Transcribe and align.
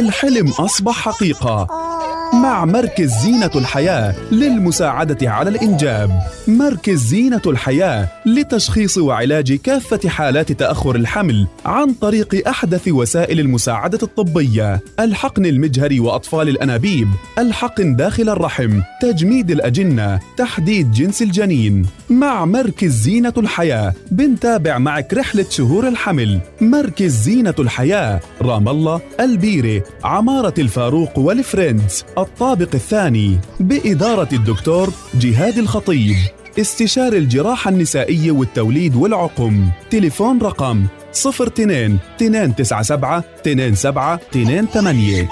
الحلم 0.00 0.48
أصبح 0.58 0.94
حقيقة. 0.94 1.89
مع 2.34 2.64
مركز 2.64 3.10
زينة 3.22 3.50
الحياة 3.56 4.14
للمساعدة 4.32 5.30
على 5.30 5.50
الإنجاب. 5.50 6.10
مركز 6.48 6.98
زينة 6.98 7.40
الحياة 7.46 8.08
لتشخيص 8.26 8.98
وعلاج 8.98 9.52
كافة 9.52 10.08
حالات 10.08 10.52
تأخر 10.52 10.96
الحمل 10.96 11.46
عن 11.66 11.92
طريق 11.92 12.48
أحدث 12.48 12.88
وسائل 12.88 13.40
المساعدة 13.40 13.98
الطبية. 14.02 14.80
الحقن 15.00 15.46
المجهري 15.46 16.00
وأطفال 16.00 16.48
الأنابيب. 16.48 17.08
الحقن 17.38 17.96
داخل 17.96 18.28
الرحم. 18.28 18.80
تجميد 19.02 19.50
الأجنة. 19.50 20.20
تحديد 20.36 20.92
جنس 20.92 21.22
الجنين. 21.22 21.86
مع 22.10 22.44
مركز 22.44 22.92
زينة 22.92 23.34
الحياة 23.36 23.94
بنتابع 24.10 24.78
معك 24.78 25.14
رحلة 25.14 25.46
شهور 25.50 25.88
الحمل. 25.88 26.40
مركز 26.60 27.12
زينة 27.12 27.54
الحياة. 27.58 28.20
رام 28.42 28.68
الله 28.68 29.00
البيرة 29.20 29.84
عمارة 30.04 30.54
الفاروق 30.58 31.18
والفريندز 31.18 32.04
الطابق 32.22 32.74
الثاني 32.74 33.38
بإدارة 33.60 34.28
الدكتور 34.32 34.92
جهاد 35.14 35.58
الخطيب. 35.58 36.16
استشاري 36.58 37.18
الجراحة 37.18 37.70
النسائية 37.70 38.30
والتوليد 38.30 38.96
والعقم. 38.96 39.68
تليفون 39.90 40.38
رقم 40.42 40.86
02 41.12 41.98
297 42.20 43.74
27 43.74 44.66
28 44.66 45.28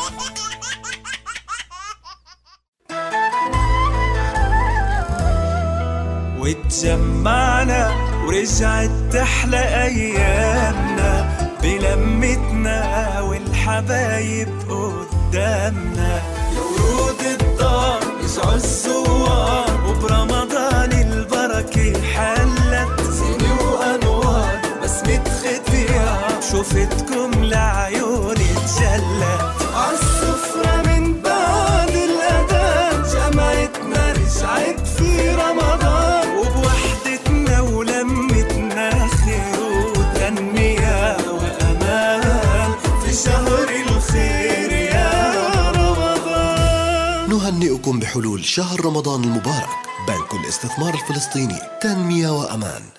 وتجمعنا 6.40 7.92
ورجعت 8.26 8.90
تحلى 9.12 9.58
أيامنا 9.84 11.28
بلمتنا 11.62 13.20
والحبايب 13.20 14.48
قدامنا. 14.70 16.22
الدار 18.28 18.44
رجعوا 18.44 18.54
الزوار 18.54 19.68
بحلول 48.18 48.44
شهر 48.44 48.84
رمضان 48.84 49.24
المبارك. 49.24 49.68
بنك 50.08 50.40
الاستثمار 50.40 50.94
الفلسطيني. 50.94 51.58
تنمية 51.82 52.28
وأمان. 52.28 52.97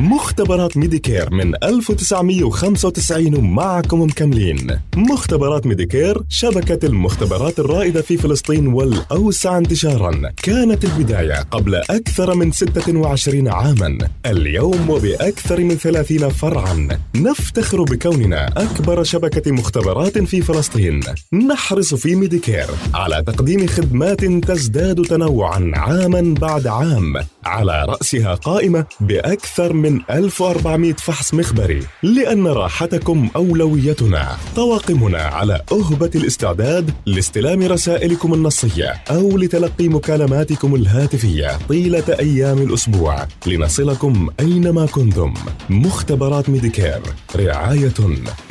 مختبرات 0.00 0.76
Medicare 0.76 1.30
من 1.34 1.54
1995 1.64 3.40
معكم 3.40 4.02
مكملين. 4.02 4.78
مختبرات 4.96 5.66
Medicare 5.66 6.22
شبكة 6.28 6.86
المختبرات 6.86 7.58
الرائدة 7.58 8.02
في 8.02 8.16
فلسطين 8.16 8.66
والأوسع 8.66 9.58
انتشارا. 9.58 10.32
كانت 10.42 10.84
البداية 10.84 11.42
قبل 11.50 11.74
أكثر 11.74 12.34
من 12.34 12.52
26 12.52 13.48
عاما. 13.48 13.98
اليوم 14.26 14.90
وبأكثر 14.90 15.60
من 15.60 15.74
30 15.74 16.28
فرعا. 16.28 16.88
نفتخر 17.16 17.82
بكوننا 17.82 18.46
أكبر 18.46 19.02
شبكة 19.02 19.52
مختبرات 19.52 20.18
في 20.18 20.42
فلسطين. 20.42 21.00
نحرص 21.48 21.94
في 21.94 22.14
ميديكير 22.14 22.66
على 22.94 23.22
تقديم 23.26 23.66
خدمات 23.66 24.24
تزداد 24.24 25.02
تنوعا 25.02 25.72
عاما 25.74 26.34
بعد 26.40 26.66
عام. 26.66 27.14
على 27.48 27.84
رأسها 27.88 28.34
قائمة 28.34 28.86
بأكثر 29.00 29.72
من 29.72 30.00
1400 30.10 30.92
فحص 30.92 31.34
مخبري 31.34 31.82
لأن 32.02 32.46
راحتكم 32.46 33.28
أولويتنا. 33.36 34.36
طواقمنا 34.56 35.18
على 35.18 35.62
أهبة 35.72 36.10
الاستعداد 36.14 36.90
لاستلام 37.06 37.62
رسائلكم 37.62 38.34
النصية 38.34 38.88
أو 39.10 39.38
لتلقي 39.38 39.88
مكالماتكم 39.88 40.74
الهاتفية 40.74 41.58
طيلة 41.68 42.04
أيام 42.20 42.58
الأسبوع. 42.58 43.26
لنصلكم 43.46 44.28
أينما 44.40 44.86
كنتم. 44.86 45.34
مختبرات 45.70 46.48
ميديكير 46.48 47.00
رعاية 47.36 47.98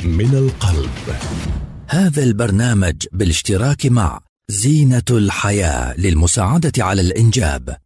من 0.04 0.34
القلب. 0.34 0.90
هذا 1.88 2.22
البرنامج 2.22 2.96
بالاشتراك 3.12 3.86
مع 3.86 4.20
زينة 4.50 5.02
الحياة 5.10 5.94
للمساعدة 6.00 6.72
على 6.78 7.00
الإنجاب. 7.00 7.76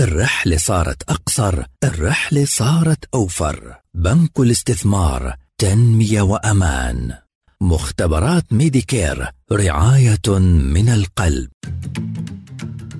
الرحلة 0.00 0.56
صارت 0.56 1.02
أقصر 1.10 1.62
الرحلة 1.84 2.44
صارت 2.44 3.04
أوفر. 3.14 3.74
بنك 3.94 4.40
الاستثمار 4.40 5.34
تنمية 5.58 6.22
وأمان. 6.22 7.12
مختبرات 7.60 8.52
ميديكير 8.52 9.30
رعاية 9.52 10.38
من 10.38 10.88
القلب. 10.88 11.50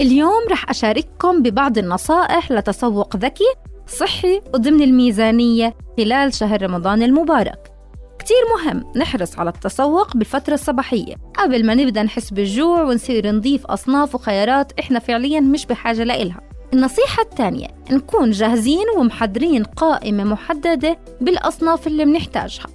اليوم 0.00 0.48
رح 0.50 0.70
أشارككم 0.70 1.42
ببعض 1.42 1.78
النصائح 1.78 2.52
لتسوق 2.52 3.16
ذكي 3.16 3.54
صحي 3.86 4.40
وضمن 4.54 4.82
الميزانية 4.82 5.74
خلال 5.96 6.34
شهر 6.34 6.62
رمضان 6.62 7.02
المبارك. 7.02 7.72
كتير 8.18 8.36
مهم 8.56 8.84
نحرص 8.96 9.38
على 9.38 9.50
التسوق 9.50 10.16
بالفترة 10.16 10.54
الصباحية. 10.54 11.14
قبل 11.38 11.66
ما 11.66 11.74
نبدأ 11.74 12.02
نحس 12.02 12.30
بالجوع 12.30 12.82
ونصير 12.82 13.30
نضيف 13.30 13.66
أصناف 13.66 14.14
وخيارات 14.14 14.72
إحنا 14.80 14.98
فعليا 14.98 15.40
مش 15.40 15.66
بحاجة 15.66 16.04
لإلها. 16.04 16.40
النصيحة 16.72 17.22
الثانية 17.22 17.66
نكون 17.90 18.30
جاهزين 18.30 18.84
ومحضرين 18.96 19.64
قائمة 19.64 20.24
محددة 20.24 20.98
بالأصناف 21.20 21.86
اللي 21.86 22.04
بنحتاجها. 22.04 22.66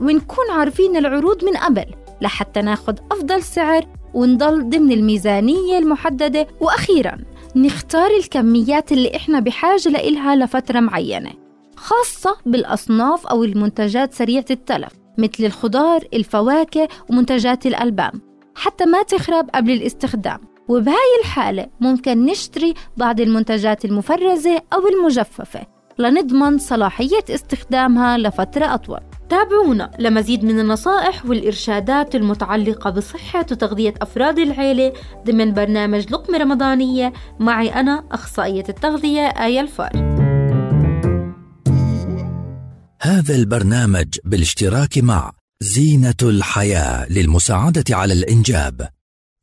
ونكون 0.00 0.50
عارفين 0.50 0.96
العروض 0.96 1.44
من 1.44 1.56
قبل 1.56 1.84
لحتى 2.20 2.62
ناخد 2.62 3.00
أفضل 3.12 3.42
سعر 3.42 3.86
ونضل 4.14 4.70
ضمن 4.70 4.92
الميزانية 4.92 5.78
المحددة. 5.78 6.46
وأخيرا 6.60 7.18
نختار 7.56 8.10
الكميات 8.10 8.92
اللي 8.92 9.16
إحنا 9.16 9.40
بحاجة 9.40 9.88
لإلها 9.88 10.36
لفترة 10.36 10.80
معينة 10.80 11.30
خاصة 11.76 12.36
بالأصناف 12.46 13.26
أو 13.26 13.44
المنتجات 13.44 14.14
سريعة 14.14 14.44
التلف 14.50 14.92
مثل 15.18 15.44
الخضار، 15.44 16.04
الفواكه 16.14 16.88
ومنتجات 17.10 17.66
الألبان 17.66 18.12
حتى 18.54 18.84
ما 18.84 19.02
تخرب 19.02 19.50
قبل 19.54 19.70
الاستخدام. 19.72 20.40
وبهاي 20.68 21.20
الحالة 21.20 21.66
ممكن 21.80 22.26
نشتري 22.26 22.74
بعض 22.96 23.20
المنتجات 23.20 23.84
المفرزة 23.84 24.62
أو 24.72 24.88
المجففة 24.88 25.60
لنضمن 25.98 26.58
صلاحية 26.58 27.24
استخدامها 27.30 28.18
لفترة 28.18 28.74
أطول. 28.74 29.00
تابعونا 29.30 29.90
لمزيد 29.98 30.44
من 30.44 30.60
النصائح 30.60 31.26
والإرشادات 31.26 32.14
المتعلقة 32.14 32.90
بصحة 32.90 33.46
وتغذية 33.50 33.94
أفراد 34.02 34.38
العيلة 34.38 34.92
ضمن 35.26 35.54
برنامج 35.54 36.12
لقمة 36.12 36.38
رمضانية 36.38 37.12
معي 37.38 37.68
أنا 37.68 38.04
أخصائية 38.12 38.64
التغذية 38.68 39.20
آية 39.20 39.60
الفار. 39.60 39.92
هذا 43.02 43.34
البرنامج 43.34 44.18
بالاشتراك 44.24 44.98
مع 44.98 45.32
زينة 45.62 46.14
الحياة 46.22 47.12
للمساعدة 47.12 47.84
على 47.90 48.12
الإنجاب. 48.12 48.88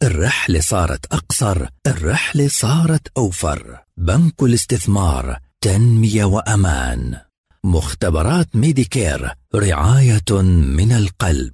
الرحلة 0.04 0.60
صارت 0.60 1.14
أقصر 1.14 1.68
الرحلة 1.88 2.48
صارت 2.48 3.08
أوفر. 3.18 3.78
بنك 3.98 4.44
الاستثمار 4.44 5.38
تنمية 5.62 6.26
وأمان. 6.26 7.27
مختبرات 7.68 8.48
ميديكير 8.56 9.32
رعاية 9.56 10.42
من 10.78 10.92
القلب. 10.92 11.54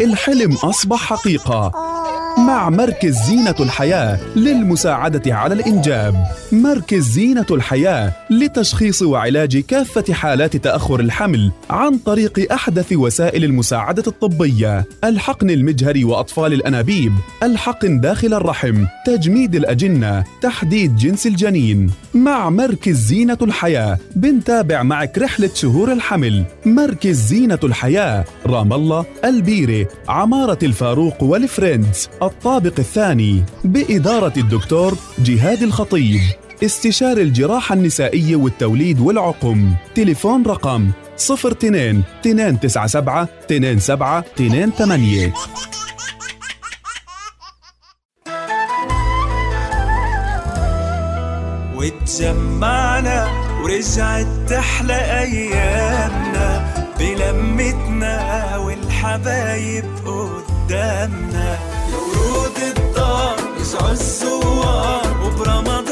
الحلم 0.00 0.52
أصبح 0.52 1.00
حقيقة. 1.00 1.91
مع 2.38 2.70
مركز 2.70 3.14
زينة 3.26 3.54
الحياة 3.60 4.18
للمساعدة 4.36 5.34
على 5.34 5.54
الإنجاب. 5.54 6.14
مركز 6.52 7.02
زينة 7.02 7.46
الحياة 7.50 8.12
لتشخيص 8.30 9.02
وعلاج 9.02 9.58
كافة 9.58 10.12
حالات 10.12 10.56
تأخر 10.56 11.00
الحمل 11.00 11.52
عن 11.70 11.98
طريق 11.98 12.52
أحدث 12.52 12.92
وسائل 12.92 13.44
المساعدة 13.44 14.02
الطبية. 14.06 14.84
الحقن 15.04 15.50
المجهري 15.50 16.04
وأطفال 16.04 16.52
الأنابيب. 16.52 17.12
الحقن 17.42 18.00
داخل 18.00 18.34
الرحم. 18.34 18.84
تجميد 19.06 19.54
الأجنة. 19.54 20.24
تحديد 20.42 20.96
جنس 20.96 21.26
الجنين. 21.26 21.90
مع 22.14 22.50
مركز 22.50 22.96
زينة 22.96 23.38
الحياة 23.42 23.98
بنتابع 24.16 24.82
معك 24.82 25.18
رحلة 25.18 25.50
شهور 25.54 25.92
الحمل. 25.92 26.44
مركز 26.66 27.16
زينة 27.16 27.58
الحياة. 27.64 28.24
رام 28.46 28.72
الله 28.72 29.04
البيرة 29.24 29.88
عمارة 30.08 30.58
الفاروق 30.62 31.22
والفريندز 31.22 32.08
الطابق 32.22 32.72
الثاني 32.78 33.44
بإدارة 33.64 34.32
الدكتور 34.36 34.94
جهاد 35.18 35.62
الخطيب. 35.62 36.20
استشار 36.64 37.16
الجراحة 37.16 37.74
النسائية 37.74 38.36
والتوليد 38.36 39.00
والعقم. 39.00 39.74
تليفون 39.94 40.42
رقم 40.42 40.90
02 41.16 42.02
297 42.24 43.78
27 43.78 44.70
28 44.70 45.32
واتجمعنا 51.76 53.28
ورجعت 53.62 54.26
تحلى 54.48 54.94
أيامنا 54.94 56.74
بلمتنا 56.98 58.56
والحبايب 58.56 59.84
قدامنا. 60.06 61.71
رجعوا 63.72 63.90
الزوار 63.90 65.06
وبرمضان. 65.24 65.91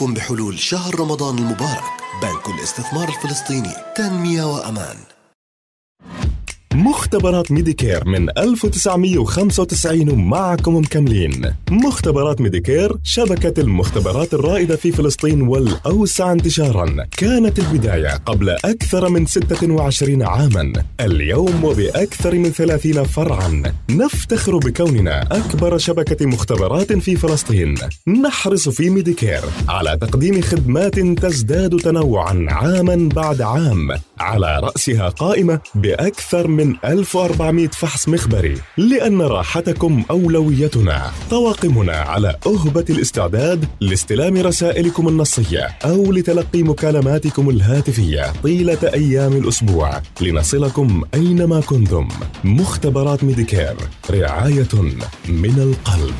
نهنئكم 0.00 0.14
بحلول 0.14 0.58
شهر 0.58 1.00
رمضان 1.00 1.38
المبارك. 1.38 1.82
بنك 2.22 2.48
الاستثمار 2.48 3.08
الفلسطيني. 3.08 3.74
تنمية 3.96 4.42
وأمان. 4.42 5.09
مختبرات 6.74 7.52
ميديكير 7.52 8.08
من 8.08 8.38
1995 8.38 10.10
ومعكم 10.10 10.76
مكملين. 10.76 11.54
مختبرات 11.70 12.40
ميديكير 12.40 12.96
شبكة 13.02 13.60
المختبرات 13.60 14.34
الرائدة 14.34 14.76
في 14.76 14.92
فلسطين 14.92 15.42
والأوسع 15.42 16.32
انتشارا. 16.32 17.06
كانت 17.16 17.58
البداية 17.58 18.16
قبل 18.26 18.50
أكثر 18.50 19.08
من 19.08 19.26
26 19.26 20.22
عاما. 20.22 20.72
اليوم 21.00 21.64
وبأكثر 21.64 22.34
من 22.34 22.50
30 22.50 23.04
فرعا. 23.04 23.62
نفتخر 23.90 24.56
بكوننا 24.56 25.22
أكبر 25.22 25.78
شبكة 25.78 26.26
مختبرات 26.26 26.92
في 26.92 27.16
فلسطين. 27.16 27.74
نحرص 28.24 28.68
في 28.68 28.90
ميديكير 28.90 29.40
على 29.68 29.98
تقديم 30.00 30.40
خدمات 30.40 30.98
تزداد 30.98 31.76
تنوعا 31.76 32.46
عاما 32.48 33.08
بعد 33.14 33.42
عام. 33.42 33.88
على 34.20 34.60
رأسها 34.62 35.08
قائمة 35.08 35.60
بأكثر 35.74 36.46
من 36.70 36.76
1400 36.84 37.68
فحص 37.68 38.08
مخبري 38.08 38.54
لأن 38.76 39.22
راحتكم 39.22 40.04
أولويتنا. 40.10 41.10
طواقمنا 41.30 41.92
على 41.92 42.36
أهبة 42.46 42.84
الاستعداد 42.90 43.64
لاستلام 43.80 44.36
رسائلكم 44.36 45.08
النصية 45.08 45.68
أو 45.84 46.12
لتلقي 46.12 46.62
مكالماتكم 46.62 47.50
الهاتفية 47.50 48.32
طيلة 48.42 48.78
أيام 48.94 49.32
الأسبوع. 49.32 50.02
لنصلكم 50.20 51.02
أينما 51.14 51.60
كنتم. 51.60 52.08
مختبرات 52.44 53.24
ميديكير 53.24 53.76
رعاية 54.10 54.68
من 55.28 55.74
القلب. 55.74 56.14